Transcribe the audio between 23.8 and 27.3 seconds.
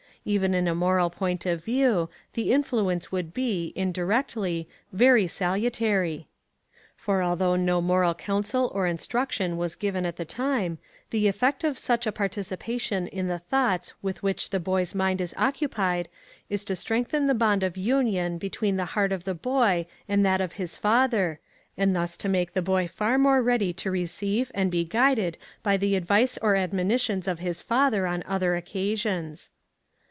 receive and be guided by the advice or admonitions